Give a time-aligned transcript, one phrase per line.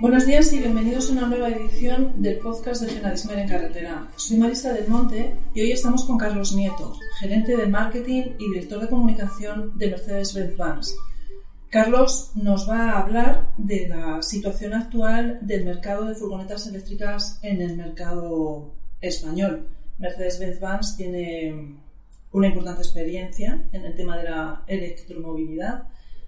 [0.00, 4.08] Buenos días y bienvenidos a una nueva edición del podcast de Genadismer en Carretera.
[4.16, 8.80] Soy Marisa del Monte y hoy estamos con Carlos Nieto, gerente de marketing y director
[8.80, 10.96] de comunicación de Mercedes-Benz Vans.
[11.70, 17.62] Carlos nos va a hablar de la situación actual del mercado de furgonetas eléctricas en
[17.62, 19.68] el mercado español.
[19.98, 21.76] Mercedes-Benz Vans tiene
[22.32, 25.84] una importante experiencia en el tema de la electromovilidad.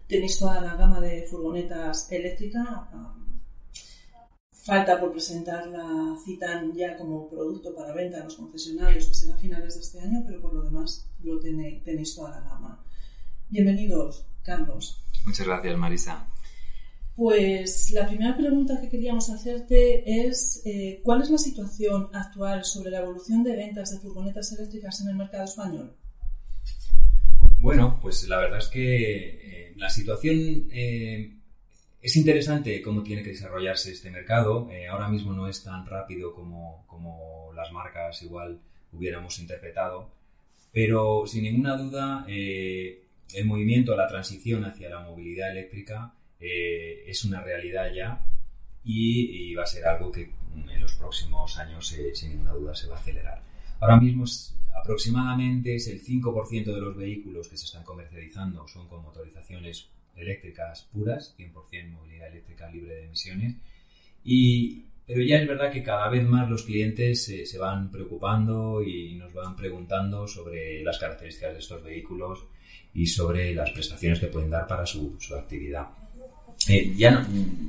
[0.06, 2.64] Tenéis toda la gama de furgonetas eléctricas
[4.66, 9.36] Falta por presentar la Citan ya como producto para venta en los concesionarios, que será
[9.36, 12.84] a finales de este año, pero por lo demás lo tenéis, toda la gama.
[13.48, 15.04] Bienvenidos, Carlos.
[15.24, 16.28] Muchas gracias, Marisa.
[17.14, 22.90] Pues la primera pregunta que queríamos hacerte es eh, ¿cuál es la situación actual sobre
[22.90, 25.96] la evolución de ventas de furgonetas eléctricas en el mercado español?
[27.60, 31.36] Bueno, pues la verdad es que eh, la situación eh,
[32.06, 34.70] es interesante cómo tiene que desarrollarse este mercado.
[34.70, 38.60] Eh, ahora mismo no es tan rápido como, como, las marcas igual
[38.92, 40.08] hubiéramos interpretado,
[40.72, 43.02] pero sin ninguna duda eh,
[43.34, 48.24] el movimiento, la transición hacia la movilidad eléctrica eh, es una realidad ya
[48.84, 52.98] y, va a ser algo que en los próximos años sin ninguna duda se va
[52.98, 53.42] a acelerar.
[53.80, 54.26] Ahora mismo
[54.80, 60.88] aproximadamente es el 5% de los vehículos que se están comercializando son con motorizaciones eléctricas
[60.92, 63.54] puras, 100% movilidad eléctrica libre de emisiones.
[64.24, 69.14] Y, pero ya es verdad que cada vez más los clientes se van preocupando y
[69.14, 72.46] nos van preguntando sobre las características de estos vehículos
[72.94, 75.86] y sobre las prestaciones que pueden dar para su, actividad.
[76.68, 77.26] Eh, ya, no,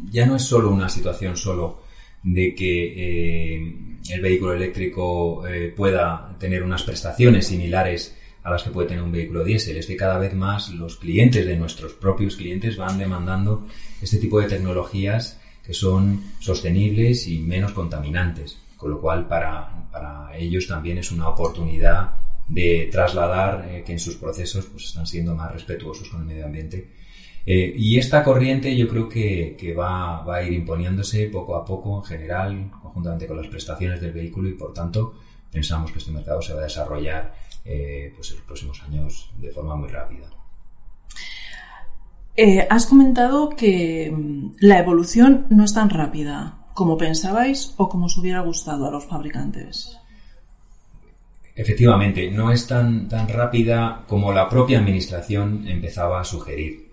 [0.09, 1.83] ya no es solo una situación solo
[2.23, 3.73] de que eh,
[4.09, 9.11] el vehículo eléctrico eh, pueda tener unas prestaciones similares a las que puede tener un
[9.11, 9.75] vehículo diésel.
[9.75, 13.67] Es que cada vez más los clientes de nuestros propios clientes van demandando
[14.01, 18.57] este tipo de tecnologías que son sostenibles y menos contaminantes.
[18.77, 22.11] Con lo cual, para, para ellos también es una oportunidad
[22.47, 26.45] de trasladar eh, que en sus procesos pues, están siendo más respetuosos con el medio
[26.45, 26.93] ambiente.
[27.45, 31.65] Eh, y esta corriente yo creo que, que va, va, a ir imponiéndose poco a
[31.65, 35.15] poco en general, conjuntamente con las prestaciones del vehículo y por tanto
[35.51, 39.51] pensamos que este mercado se va a desarrollar eh, pues en los próximos años de
[39.51, 40.29] forma muy rápida.
[42.37, 48.05] Eh, has comentado que mm, la evolución no es tan rápida como pensabais o como
[48.05, 49.97] os hubiera gustado a los fabricantes.
[51.55, 56.87] Efectivamente, no es tan, tan rápida como la propia administración empezaba a sugerir.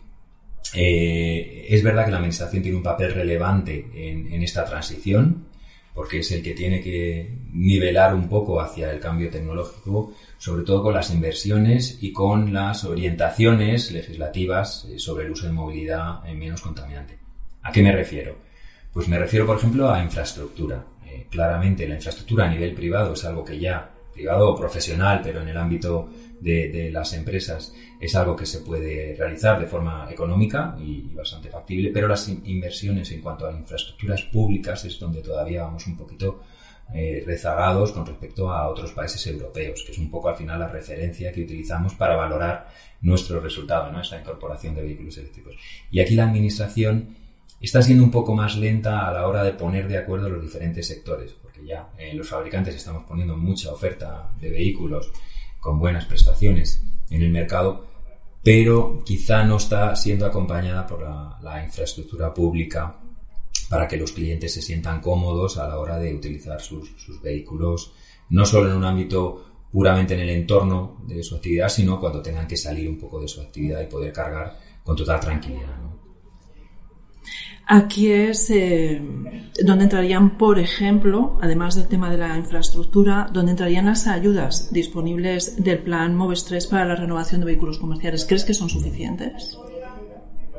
[0.74, 5.46] Eh, es verdad que la administración tiene un papel relevante en esta transición,
[5.94, 10.12] porque es el que tiene que nivelar un poco hacia el cambio tecnológico,
[10.44, 15.52] sobre todo con las inversiones y con las orientaciones legislativas eh, sobre el uso de
[15.54, 17.18] movilidad menos contaminante.
[17.62, 18.36] ¿A qué me refiero?
[18.92, 20.84] Pues me refiero, por ejemplo, a infraestructura.
[21.06, 25.40] Eh, claramente la infraestructura a nivel privado es algo que ya, privado o profesional, pero
[25.40, 26.10] en el ámbito
[26.42, 31.90] de, las empresas es algo que se puede realizar de forma económica y bastante factible,
[31.90, 36.42] pero las inversiones en cuanto a infraestructuras públicas es donde todavía vamos un poquito
[36.92, 40.68] eh, rezagados con respecto a otros países europeos, que es un poco al final la
[40.68, 42.68] referencia que utilizamos para valorar
[43.00, 44.00] nuestro resultado, ¿no?
[44.00, 45.56] esta incorporación de vehículos eléctricos.
[45.90, 47.16] Y aquí la administración
[47.60, 50.86] está siendo un poco más lenta a la hora de poner de acuerdo los diferentes
[50.86, 55.10] sectores, porque ya eh, los fabricantes estamos poniendo mucha oferta de vehículos
[55.60, 57.86] con buenas prestaciones en el mercado,
[58.42, 62.96] pero quizá no está siendo acompañada por la, infraestructura pública
[63.68, 67.92] para que los clientes se sientan cómodos a la hora de utilizar sus, sus, vehículos,
[68.30, 72.46] no solo en un ámbito puramente en el entorno de su actividad, sino cuando tengan
[72.46, 75.84] que salir un poco de su actividad y poder cargar con total tranquilidad.
[77.66, 79.00] Aquí es eh,
[79.64, 85.62] donde entrarían, por ejemplo, además del tema de la infraestructura, donde entrarían las ayudas disponibles
[85.64, 88.26] del plan MOVES 3 para la renovación de vehículos comerciales.
[88.26, 89.58] ¿Crees que son suficientes?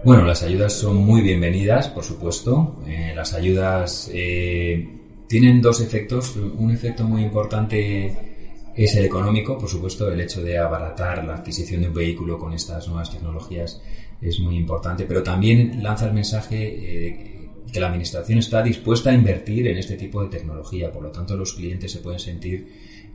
[0.06, 2.80] Bueno, las ayudas son muy bienvenidas, por supuesto.
[2.86, 4.88] Eh, las ayudas eh,
[5.28, 6.36] tienen dos efectos.
[6.36, 11.82] Un efecto muy importante es el económico, por supuesto, el hecho de abaratar la adquisición
[11.82, 13.82] de un vehículo con estas nuevas tecnologías
[14.22, 19.14] es muy importante, pero también lanza el mensaje eh, que la Administración está dispuesta a
[19.14, 22.68] invertir en este tipo de tecnología, por lo tanto los clientes se pueden sentir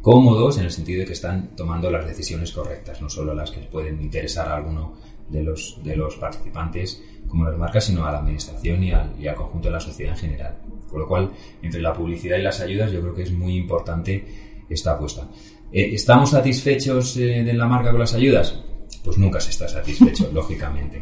[0.03, 3.61] cómodos en el sentido de que están tomando las decisiones correctas, no solo las que
[3.61, 4.95] pueden interesar a alguno
[5.29, 9.29] de los, de los participantes como las marcas, sino a la Administración y al, y
[9.29, 10.59] al conjunto de la sociedad en general.
[10.89, 11.31] Con lo cual,
[11.63, 14.25] entre la publicidad y las ayudas, yo creo que es muy importante
[14.69, 15.29] esta apuesta.
[15.73, 18.61] Eh, ¿Estamos satisfechos eh, de la marca con las ayudas?
[19.05, 21.01] Pues nunca se está satisfecho, lógicamente.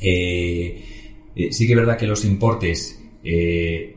[0.00, 0.84] Eh,
[1.50, 3.00] sí que es verdad que los importes,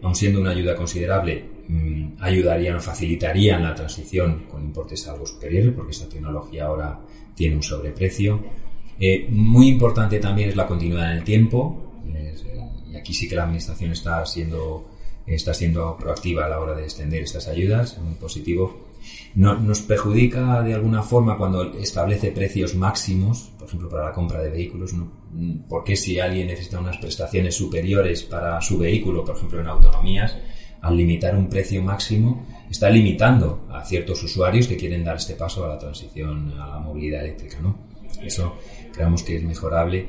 [0.01, 5.73] aun siendo una ayuda considerable, mm, ayudarían o facilitarían la transición con importes algo superiores,
[5.73, 6.99] porque esta tecnología ahora
[7.35, 8.39] tiene un sobreprecio.
[9.29, 11.83] muy importante también es la continuidad en el tiempo,
[12.91, 14.97] y aquí sí que la Administración está siendo
[15.27, 18.87] está siendo proactiva a la hora de extender estas ayudas, muy positivo.
[19.35, 24.41] No, nos perjudica de alguna forma cuando establece precios máximos, por ejemplo, para la compra
[24.41, 25.11] de vehículos, ¿no?
[25.69, 30.35] porque si alguien necesita unas prestaciones superiores para su vehículo, por ejemplo, en autonomías,
[30.81, 35.65] al limitar un precio máximo, está limitando a ciertos usuarios que quieren dar este paso
[35.65, 37.59] a la transición a la movilidad eléctrica.
[37.59, 37.77] ¿no?
[38.21, 38.57] Eso
[38.93, 40.07] creemos que es mejorable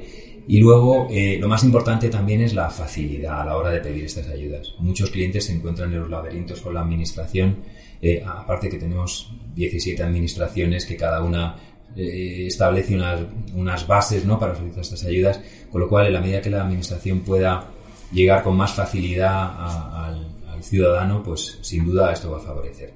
[0.51, 4.07] y luego, eh, lo más importante también es la facilidad a la hora de pedir
[4.07, 4.75] estas ayudas.
[4.79, 7.59] Muchos clientes se encuentran en los laberintos con la administración,
[8.01, 11.55] eh, aparte que tenemos 17 administraciones que cada una
[11.95, 13.21] eh, establece unas,
[13.55, 14.39] unas bases ¿no?
[14.39, 15.39] para solicitar estas ayudas,
[15.71, 17.69] con lo cual, en la medida que la administración pueda
[18.11, 20.29] llegar con más facilidad al,
[20.63, 22.95] ciudadano, pues sin duda esto va a favorecer.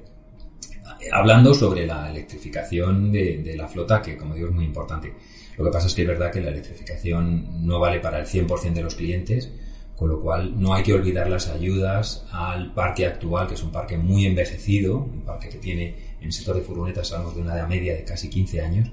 [1.12, 5.12] Hablando sobre la electrificación de, de la flota, que como digo es muy importante.
[5.59, 8.73] Lo que pasa es que es verdad que la electrificación no vale para el 100%
[8.73, 9.50] de los clientes,
[9.97, 13.70] con lo cual no hay que olvidar las ayudas al parque actual, que es un
[13.70, 17.55] parque muy envejecido, un parque que tiene en el sector de furgonetas hablamos de una
[17.55, 18.91] edad media de casi 15 años,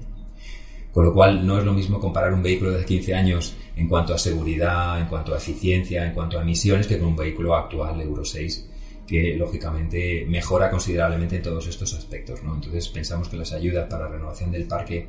[0.92, 4.14] con lo cual no es lo mismo comparar un vehículo de 15 años en cuanto
[4.14, 8.00] a seguridad, en cuanto a eficiencia, en cuanto a emisiones, que con un vehículo actual
[8.00, 8.70] Euro 6
[9.10, 12.44] que lógicamente mejora considerablemente en todos estos aspectos.
[12.44, 12.54] ¿no?
[12.54, 15.08] Entonces pensamos que las ayudas para renovación del parque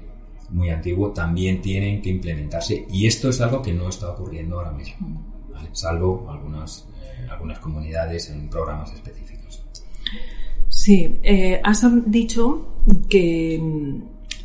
[0.50, 4.72] muy antiguo también tienen que implementarse y esto es algo que no está ocurriendo ahora
[4.72, 5.24] mismo,
[5.72, 6.88] salvo algunas,
[7.30, 9.64] algunas comunidades en programas específicos.
[10.68, 12.76] Sí, eh, has dicho
[13.08, 13.62] que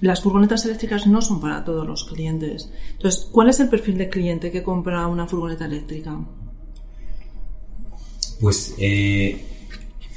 [0.00, 2.70] las furgonetas eléctricas no son para todos los clientes.
[2.92, 6.18] Entonces, ¿cuál es el perfil de cliente que compra una furgoneta eléctrica?
[8.40, 9.56] Pues eh,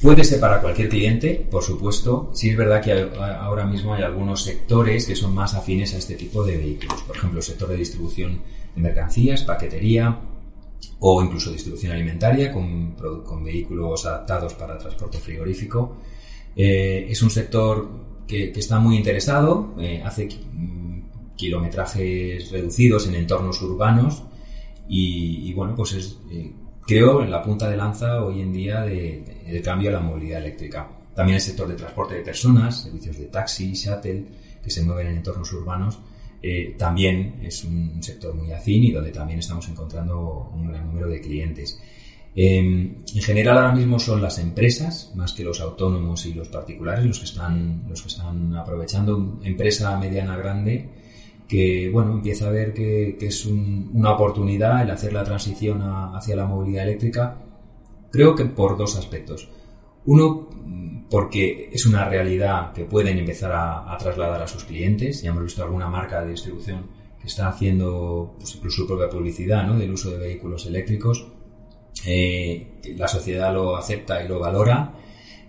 [0.02, 2.32] Puede ser para cualquier cliente, por supuesto.
[2.34, 6.16] Sí es verdad que ahora mismo hay algunos sectores que son más afines a este
[6.16, 7.02] tipo de vehículos.
[7.04, 8.42] Por ejemplo, el sector de distribución
[8.76, 10.18] de mercancías, paquetería
[11.00, 12.96] o incluso distribución alimentaria con,
[13.44, 15.98] vehículos adaptados para transporte frigorífico.
[16.56, 17.90] Eh, es un sector
[18.30, 20.30] que, está muy interesado, eh, hace
[21.36, 24.24] kilometrajes reducidos en entornos urbanos
[24.88, 26.18] y, bueno, pues es...
[26.32, 26.54] Eh,
[26.86, 30.90] creo, en la punta de lanza hoy en día de, cambio a la movilidad eléctrica.
[31.14, 34.26] También el sector de transporte de personas, servicios de taxi, shuttle,
[34.64, 36.00] que se mueven en entornos urbanos,
[36.42, 41.08] eh, también es un sector muy afín y donde también estamos encontrando un gran número
[41.08, 41.80] de clientes.
[42.36, 47.06] Em, en general ahora mismo son las empresas, más que los autónomos y los particulares,
[47.06, 49.40] los que están, los que están aprovechando.
[49.44, 50.90] Empresa mediana grande
[51.50, 56.46] que bueno, empieza a ver que, es una oportunidad el hacer la transición hacia la
[56.46, 57.38] movilidad eléctrica,
[58.12, 59.50] creo que por dos aspectos.
[60.06, 60.48] Uno,
[61.10, 65.24] porque es una realidad que pueden empezar a, trasladar a sus clientes.
[65.24, 66.86] Ya hemos visto alguna marca de distribución
[67.20, 71.28] que está haciendo pues, incluso su propia publicidad del uso de vehículos eléctricos.
[72.06, 74.94] Eh, la sociedad lo acepta y lo valora.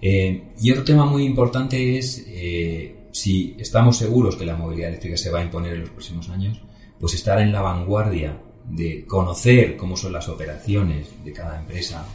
[0.03, 5.17] Eh, y otro tema muy importante es eh, si estamos seguros que la movilidad eléctrica
[5.17, 6.61] se va a imponer en los próximos años,
[6.99, 12.07] pues estar en la vanguardia de conocer cómo son las operaciones de cada empresa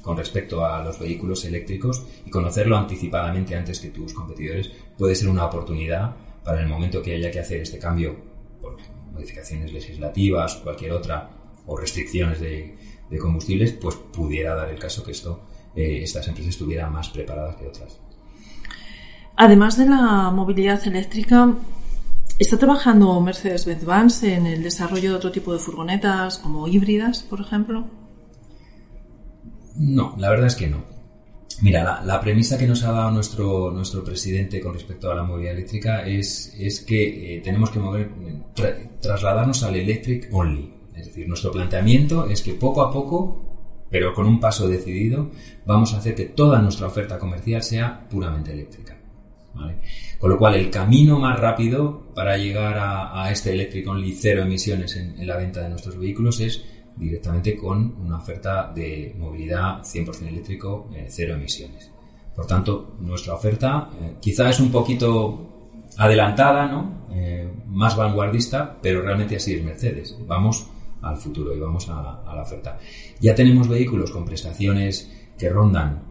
[0.00, 5.28] con respecto a los vehículos eléctricos y conocerlo anticipadamente antes que tus competidores puede ser
[5.28, 6.14] una oportunidad
[6.44, 8.16] para el momento que haya que hacer este cambio
[8.60, 8.76] por
[9.12, 11.30] modificaciones legislativas o cualquier otra
[11.66, 12.74] o restricciones de,
[13.18, 15.40] combustibles, pues pudiera dar el caso que esto
[15.76, 17.98] eh, estas empresas estuvieran más preparadas que otras.
[19.36, 21.52] Además de la movilidad eléctrica,
[22.38, 27.86] ¿está trabajando Mercedes-Benz en el desarrollo de otro tipo de furgonetas, como híbridas, por ejemplo?
[29.76, 30.84] No, la verdad es que no.
[31.62, 35.54] Mira, la, premisa que nos ha dado nuestro, nuestro presidente con respecto a la movilidad
[35.54, 38.10] eléctrica es, es que eh, tenemos que mover,
[39.00, 40.73] trasladarnos al electric only.
[40.96, 43.44] Es decir, nuestro planteamiento es que poco a poco
[43.94, 45.30] pero con un paso decidido
[45.64, 48.96] vamos a hacer que toda nuestra oferta comercial sea puramente eléctrica.
[50.18, 54.96] Con lo cual, el camino más rápido para llegar a, este eléctrico only cero emisiones
[54.96, 56.64] en, la venta de nuestros vehículos es
[56.96, 61.88] directamente con una oferta de movilidad 100% eléctrico, eh, cero emisiones.
[62.34, 67.06] Por tanto, nuestra oferta eh, quizá es un poquito adelantada, ¿no?
[67.12, 70.16] Eh, más vanguardista, pero realmente así es Mercedes.
[70.26, 70.66] Vamos
[71.04, 72.78] al futuro y vamos a, la oferta.
[73.20, 76.02] Ya tenemos vehículos con prestaciones que rondan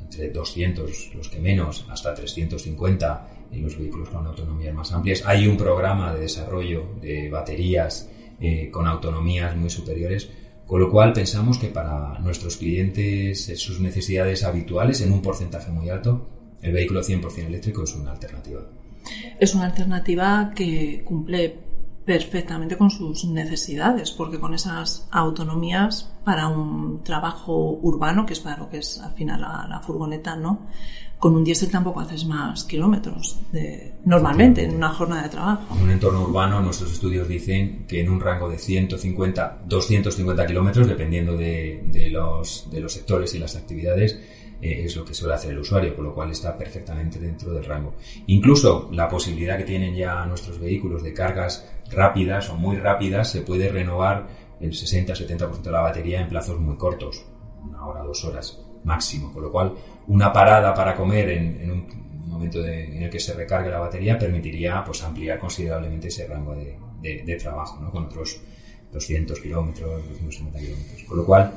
[0.00, 5.22] entre 200, los que menos, hasta 350 en los vehículos con autonomías más amplias.
[5.26, 10.30] Hay un programa de desarrollo de baterías eh, con autonomías muy superiores,
[10.66, 15.88] con lo cual pensamos que para nuestros clientes, sus necesidades habituales, en un porcentaje muy
[15.88, 16.26] alto,
[16.62, 18.60] el vehículo 100% eléctrico es una alternativa.
[19.38, 21.71] Es una alternativa que cumple
[22.04, 28.58] perfectamente con sus necesidades, porque con esas autonomías para un trabajo urbano, que es para
[28.58, 30.66] lo que es al final la, furgoneta, ¿no?
[31.18, 33.38] Con un diésel tampoco haces más kilómetros
[34.04, 35.76] normalmente en una jornada de trabajo.
[35.76, 40.88] En un entorno urbano, nuestros estudios dicen que en un rango de 150, 250 kilómetros,
[40.88, 44.18] dependiendo de, de, los, de los sectores y las actividades,
[44.62, 47.64] eh, es lo que suele hacer el usuario, con lo cual está perfectamente dentro del
[47.64, 47.94] rango.
[48.28, 53.42] Incluso la posibilidad que tienen ya nuestros vehículos de cargas rápidas o muy rápidas, se
[53.42, 54.26] puede renovar
[54.60, 57.24] el 60-70% de la batería en plazos muy cortos,
[57.62, 59.74] una hora, dos horas máximo, con lo cual
[60.06, 64.82] una parada para comer en, un momento en el que se recargue la batería permitiría
[64.84, 67.90] pues ampliar considerablemente ese rango de, trabajo, ¿no?
[67.90, 68.40] con otros
[68.92, 71.02] 200 kilómetros, 250 kilómetros.
[71.04, 71.52] Con lo cual,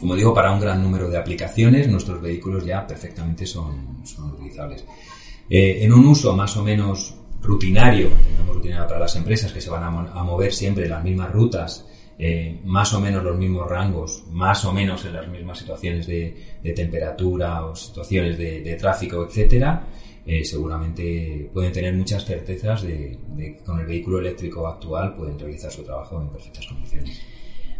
[0.00, 4.84] como digo, para un gran número de aplicaciones, nuestros vehículos ya perfectamente son, son utilizables.
[5.48, 9.70] Eh, en un uso más o menos rutinario, tenemos rutinario para las empresas que se
[9.70, 11.86] van a, mover siempre las mismas rutas,
[12.18, 16.34] eh, más o menos los mismos rangos, más o menos en las mismas situaciones de,
[16.74, 19.86] temperatura o situaciones de, tráfico, etcétera,
[20.26, 25.38] eh, seguramente pueden tener muchas certezas de, de que con el vehículo eléctrico actual pueden
[25.38, 27.20] realizar su trabajo en perfectas condiciones.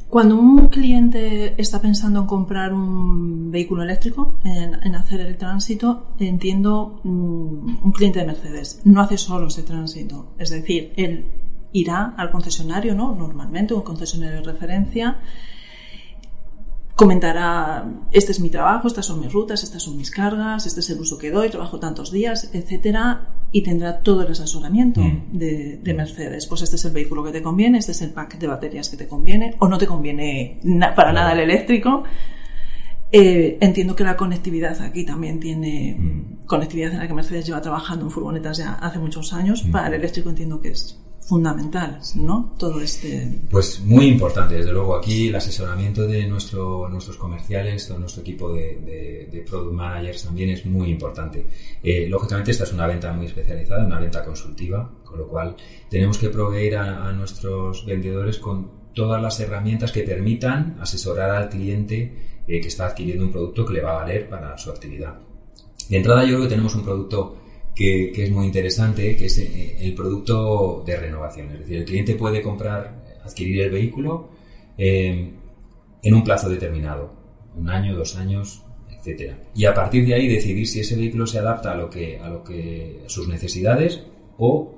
[0.08, 7.00] Cuando un cliente está pensando en comprar un vehículo eléctrico, en, hacer el tránsito, entiendo
[7.02, 10.34] mm, un cliente de Mercedes no hace solo ese tránsito.
[10.38, 11.24] Es decir, él
[11.72, 13.14] irá al concesionario, ¿no?
[13.14, 15.18] Normalmente, un concesionario de referencia,
[16.94, 20.90] comentará, este es mi trabajo, estas son mis rutas, estas son mis cargas, este es
[20.90, 25.30] el uso que doy, trabajo tantos días, etcétera, y tendrá todo el asesoramiento mm.
[25.32, 26.46] de, Mercedes.
[26.46, 28.96] Pues este es el vehículo que te conviene, este es el pack de baterías que
[28.96, 30.60] te conviene, o no te conviene
[30.94, 32.04] para nada el eléctrico.
[33.10, 36.46] Eh, entiendo que la conectividad aquí también tiene mm.
[36.46, 39.64] conectividad en la que Mercedes lleva trabajando en furgonetas ya hace muchos años.
[39.64, 39.70] Mm.
[39.72, 42.54] Para el eléctrico entiendo que es fundamental, ¿no?
[42.58, 43.40] Todo este...
[43.50, 44.94] Pues muy importante, desde luego.
[44.94, 50.66] Aquí el asesoramiento de nuestro, nuestros comerciales, todo nuestro equipo de, product managers también es
[50.66, 51.46] muy importante.
[51.82, 55.56] Eh, lógicamente esta es una venta muy especializada, una venta consultiva, con lo cual
[55.88, 62.42] tenemos que proveer a, nuestros vendedores con todas las herramientas que permitan asesorar al cliente
[62.46, 65.18] eh, que está adquiriendo un producto que le va a valer para su actividad.
[65.88, 67.36] De entrada yo creo que tenemos un producto
[67.74, 71.50] que, es muy interesante, que es eh, el producto de renovación.
[71.50, 74.28] Es decir, el cliente puede comprar, adquirir el vehículo
[74.78, 75.32] eh,
[76.02, 77.12] en un plazo determinado,
[77.56, 79.38] un año, dos años, etcétera.
[79.54, 82.28] Y a partir de ahí decidir si ese vehículo se adapta a lo que a
[82.28, 84.04] lo que a sus necesidades
[84.38, 84.74] o,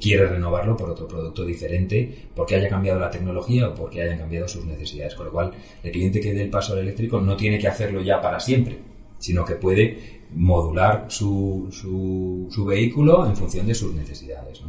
[0.00, 4.48] quiere renovarlo por otro producto diferente porque haya cambiado la tecnología o porque hayan cambiado
[4.48, 5.14] sus necesidades.
[5.14, 8.00] Con lo cual, el cliente que dé el paso al eléctrico no tiene que hacerlo
[8.00, 8.78] ya para siempre,
[9.22, 14.60] sino que puede modular su, su, vehículo en función de sus necesidades.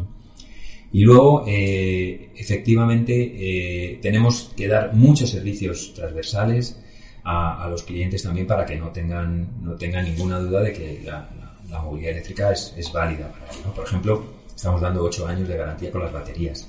[0.91, 6.79] Y luego, eh, efectivamente, eh, tenemos que dar muchos servicios transversales
[7.23, 11.29] a, los clientes también para que no tengan, no tengan ninguna duda de que la,
[11.81, 13.73] movilidad eléctrica es, es válida para ellos.
[13.75, 14.23] Por ejemplo,
[14.55, 16.67] estamos dando 8 años de garantía con las baterías.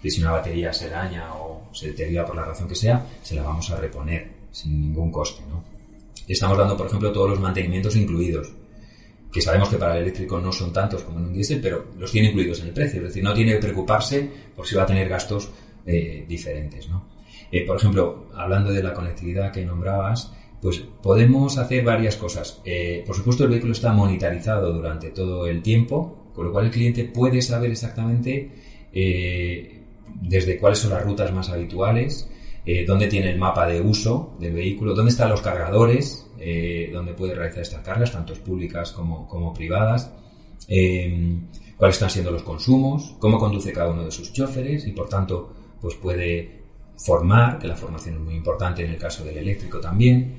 [0.00, 3.34] Y si una batería se daña o se deteriora por la razón que sea, se
[3.34, 5.42] la vamos a reponer sin ningún coste.
[5.50, 5.73] ¿no?
[6.26, 8.52] Estamos dando, por ejemplo, todos los mantenimientos incluidos,
[9.34, 12.10] que sabemos que para el eléctrico no son tantos como en un diésel, pero los
[12.12, 13.00] tiene incluidos en el precio.
[13.00, 15.50] Es decir, no tiene que preocuparse por si va a tener gastos
[15.84, 16.88] eh, diferentes.
[16.88, 17.08] ¿no?
[17.50, 22.62] Eh, por ejemplo, hablando de la conectividad que nombrabas, pues podemos hacer varias cosas.
[22.64, 26.70] Eh, por supuesto, el vehículo está monitorizado durante todo el tiempo, con lo cual el
[26.70, 28.50] cliente puede saber exactamente
[30.22, 32.30] desde cuáles son las rutas más habituales,
[32.66, 37.12] eh, dónde tiene el mapa de uso del vehículo, dónde están los cargadores, eh, dónde
[37.14, 40.12] puede realizar estas cargas, tanto públicas como, como privadas,
[40.68, 41.38] eh,
[41.76, 45.52] cuáles están siendo los consumos, cómo conduce cada uno de sus choferes y por tanto
[45.80, 46.62] pues puede
[46.96, 50.36] formar, que la formación es muy importante en el caso del eléctrico también.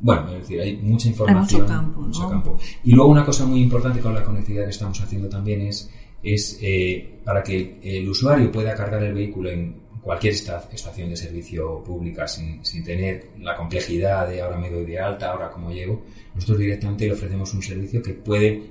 [0.00, 1.62] Bueno, es decir, hay mucha información.
[1.70, 5.28] Hay mucho campo, Y luego una cosa muy importante con la conectividad que estamos haciendo
[5.28, 5.90] también es,
[6.22, 11.82] es eh, para que el usuario pueda cargar el vehículo en cualquier estación de servicio
[11.82, 16.04] pública sin, sin, tener la complejidad de ahora me doy de alta, ahora cómo llego,
[16.34, 18.62] nosotros directamente le ofrecemos un servicio que puede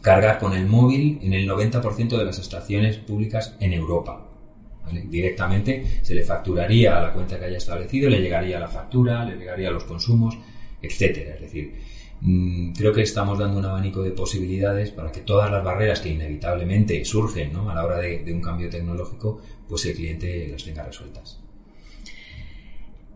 [0.00, 4.26] cargar con el móvil en el 90% de las estaciones públicas en Europa.
[5.04, 9.36] Directamente se le facturaría a la cuenta que haya establecido, le llegaría la factura, le
[9.36, 10.36] llegaría los consumos,
[10.82, 11.34] etcétera.
[11.34, 11.74] Es decir,
[12.76, 17.04] creo que estamos dando un abanico de posibilidades para que todas las barreras que inevitablemente
[17.04, 21.38] surgen a la hora de un cambio tecnológico pues el cliente las tenga resueltas.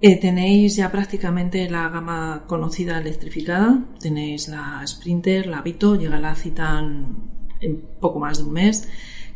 [0.00, 6.34] Eh, tenéis ya prácticamente la gama conocida electrificada, tenéis la Sprinter, la Vito, llega la
[6.34, 7.30] Citan
[7.60, 8.88] en poco más de un mes.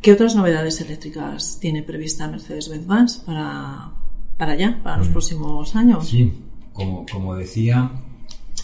[0.03, 3.93] ¿Qué otras novedades eléctricas tiene prevista Mercedes-Benz para,
[4.37, 5.13] para allá, para los mm.
[5.13, 6.07] próximos años?
[6.07, 6.33] Sí,
[6.73, 7.91] como, como decía,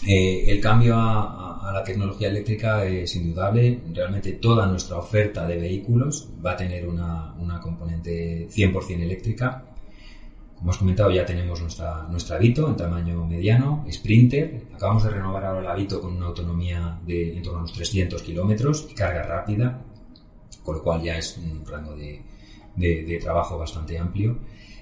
[0.03, 3.81] eh, el cambio a, la tecnología eléctrica es indudable.
[3.93, 9.65] Realmente toda nuestra oferta de vehículos va a tener una, una componente 100% eléctrica.
[10.55, 14.67] Como has comentado, ya tenemos nuestra, nuestra Vito en tamaño mediano, Sprinter.
[14.73, 18.21] Acabamos de renovar ahora la Vito con una autonomía de en torno a unos 300
[18.21, 19.81] kilómetros y carga rápida,
[20.63, 22.21] con lo cual ya es un rango de,
[22.75, 24.37] de, trabajo bastante amplio.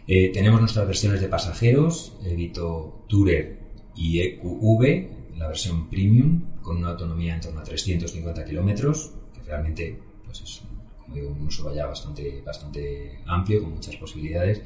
[0.08, 3.63] Eh, tenemos nuestras versiones de pasajeros, Vito Tourer
[3.96, 10.00] y EQV, la versión premium, con una autonomía en torno a 350 kilómetros, que realmente
[10.26, 10.62] pues es
[11.00, 14.62] como digo, un uso ya bastante, bastante amplio, con muchas posibilidades.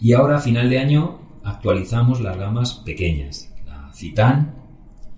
[0.00, 4.54] Y ahora, a final de año, actualizamos las gamas pequeñas, la Citan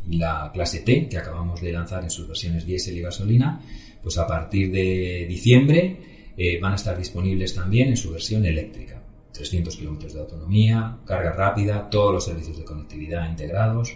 [0.08, 3.60] y la clase T, que acabamos de lanzar en sus versiones diésel y gasolina,
[4.02, 9.02] pues a partir de diciembre eh, van a estar disponibles también en su versión eléctrica.
[9.34, 13.92] 300 kilómetros de autonomía, carga rápida, todos los servicios de conectividad integrados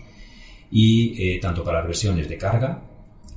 [0.70, 2.82] y eh, tanto para las versiones de carga,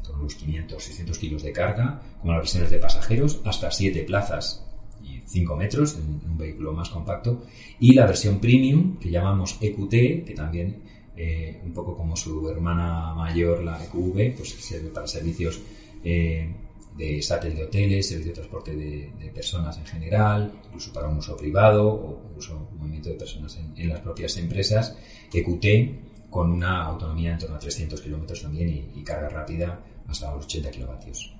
[0.03, 4.65] todos los 500, 600 kilos de carga, como las versiones de pasajeros, hasta 7 plazas
[5.03, 7.43] y 5 metros en un vehículo más compacto,
[7.79, 10.81] y la versión premium que llamamos EQT, que también
[11.15, 15.59] eh, un poco como su hermana mayor, la EQV, pues sirve para servicios
[16.03, 16.49] eh,
[16.97, 21.37] de satélite de hoteles, servicio de transporte de, personas en general, incluso para un uso
[21.37, 24.97] privado o incluso movimiento de personas en, las propias empresas,
[25.33, 30.45] EQT con una autonomía en torno a 300 kilómetros también y, carga rápida hasta los
[30.45, 31.33] 80 kilovatios.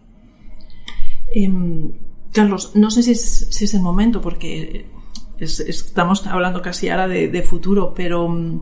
[1.34, 1.92] Em,
[2.32, 4.86] Carlos, no sé si es, el momento porque
[5.40, 8.62] estamos hablando casi ahora de, de futuro, pero mm,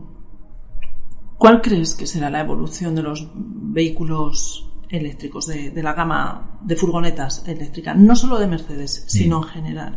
[1.38, 7.44] ¿cuál crees que será la evolución de los vehículos eléctricos, de, la gama de furgonetas
[7.46, 9.96] eléctricas, no solo de Mercedes, sino en general.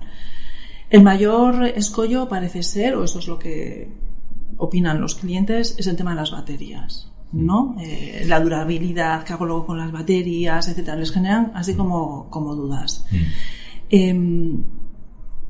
[0.89, 3.91] El mayor escollo parece ser, o eso es lo que
[4.57, 7.09] opinan los clientes, es el tema de las baterías.
[7.31, 7.75] ¿no?
[7.79, 12.55] Eh, la durabilidad, que hago luego con las baterías, etcétera, les generan así como, como
[12.55, 13.05] dudas.
[13.89, 14.63] Em,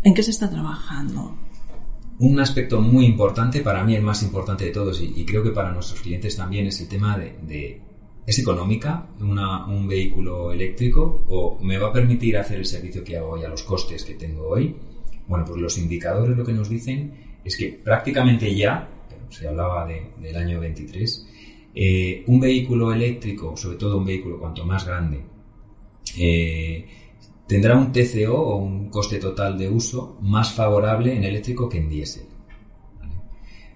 [0.01, 1.37] ¿En qué se está trabajando?
[2.19, 5.73] Un aspecto muy importante, para mí el más importante de todos, y, creo que para
[5.73, 7.81] nuestros clientes también, es el tema de
[8.25, 13.31] ¿Es económica un vehículo eléctrico o me va a permitir hacer el servicio que hago
[13.31, 14.75] hoy a los costes que tengo hoy?
[15.27, 19.85] Bueno, pues los indicadores lo que nos dicen es que prácticamente ya, pero se hablaba
[19.85, 21.27] del año 23,
[21.75, 25.21] eh, un vehículo eléctrico, sobre todo un vehículo cuanto más grande,
[26.17, 26.85] eh,
[27.45, 31.89] tendrá un TCO o un coste total de uso más favorable en eléctrico que en
[31.89, 32.32] diésel.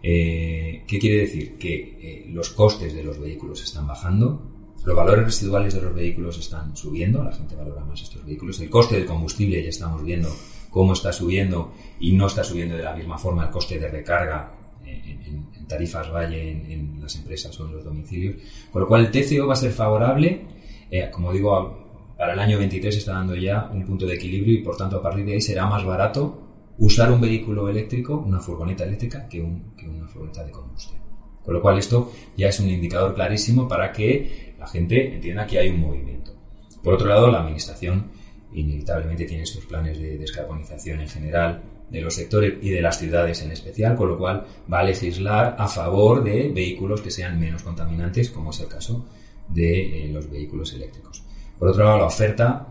[0.02, 1.58] Eh, ¿Qué quiere decir?
[1.58, 4.42] Que eh, los costes de los vehículos están bajando,
[4.86, 8.70] los valores residuales de los vehículos están subiendo, la gente valora más estos vehículos, el
[8.70, 10.30] coste del combustible ya estamos viendo
[10.70, 14.54] cómo está subiendo y no está subiendo de la misma forma el coste de recarga
[14.86, 18.36] en, tarifas valle en, las empresas o en los domicilios,
[18.72, 20.46] con lo cual el TCO va a ser favorable,
[20.90, 24.64] eh, como digo, para el año 23 está dando ya un punto de equilibrio y
[24.64, 26.47] por tanto a partir de ahí será más barato
[26.80, 31.02] usar un vehículo eléctrico, una furgoneta eléctrica, que, una furgoneta de combustión.
[31.44, 35.60] Con lo cual esto ya es un indicador clarísimo para que la gente entienda que
[35.60, 36.36] hay un movimiento.
[36.84, 38.12] Por otro lado, la Administración
[38.54, 43.42] inevitablemente tiene estos planes de descarbonización en general de los sectores y de las ciudades
[43.42, 47.64] en especial, con lo cual va a legislar a favor de vehículos que sean menos
[47.64, 49.06] contaminantes, como es el caso
[49.48, 51.24] de eh, los vehículos eléctricos.
[51.58, 52.68] Por otro lado, la oferta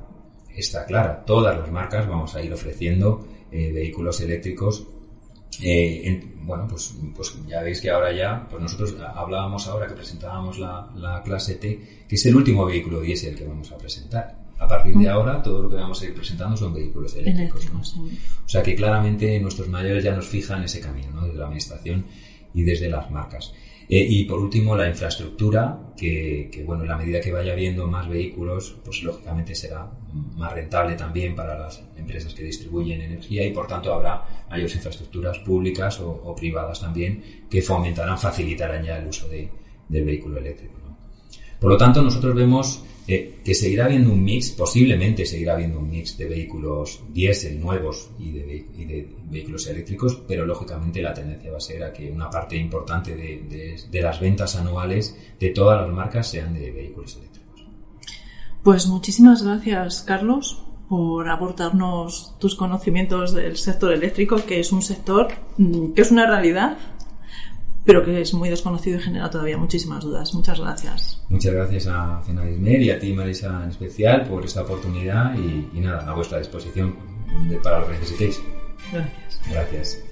[0.54, 1.24] está clara.
[1.24, 4.86] Todas las marcas vamos a ir ofreciendo eh, vehículos eléctricos.
[5.62, 10.58] Eh, bueno, pues, pues ya veis que ahora ya, pues nosotros hablábamos ahora que presentábamos
[10.58, 14.46] la, clase T, que es el último vehículo diésel que vamos a presentar.
[14.58, 17.66] a partir de ahora todo lo que vamos a ir presentando son vehículos eléctricos.
[17.96, 21.22] O sea que claramente nuestros mayores ya nos fijan ese camino, ¿no?
[21.22, 22.06] desde la administración
[22.56, 23.52] y desde las marcas.
[23.88, 28.08] Eh, y por último, la infraestructura, que, bueno, en la medida que vaya habiendo más
[28.08, 29.88] vehículos, pues lógicamente será
[30.34, 35.38] más rentable también para las empresas que distribuyen energía y por tanto habrá mayores infraestructuras
[35.40, 39.50] públicas o, privadas también que fomentarán, facilitarán ya el uso de,
[39.88, 40.85] del vehículo eléctrico.
[41.60, 45.88] Por lo tanto, nosotros vemos eh, que seguirá habiendo un mix, posiblemente seguirá habiendo un
[45.88, 51.60] mix de vehículos diésel nuevos y de, vehículos eléctricos, pero lógicamente la tendencia va a
[51.60, 56.52] ser a que una parte importante de, las ventas anuales de todas las marcas sean
[56.54, 57.64] de vehículos eléctricos.
[58.64, 65.28] Pues muchísimas gracias, Carlos, por aportarnos tus conocimientos del sector eléctrico, que es un sector
[65.58, 66.76] mm, que es una realidad
[67.86, 70.34] pero que es muy desconocido y genera todavía muchísimas dudas.
[70.34, 71.22] Muchas gracias.
[71.28, 75.80] Muchas gracias a Cenadismer y a ti, Marisa, en especial, por esta oportunidad y, y
[75.80, 76.96] nada, a vuestra disposición
[77.62, 78.42] para lo que necesitéis.
[78.92, 79.40] Gracias.
[79.50, 80.05] Gracias.